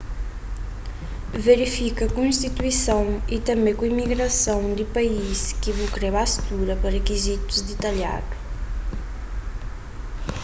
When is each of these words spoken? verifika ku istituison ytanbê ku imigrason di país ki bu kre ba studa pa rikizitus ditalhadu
verifika 1.45 2.03
ku 2.13 2.19
istituison 2.33 3.07
ytanbê 3.37 3.71
ku 3.77 3.83
imigrason 3.91 4.61
di 4.77 4.85
país 4.95 5.39
ki 5.61 5.71
bu 5.77 5.85
kre 5.95 6.09
ba 6.15 6.23
studa 6.33 6.73
pa 6.81 6.87
rikizitus 6.95 7.59
ditalhadu 7.69 8.35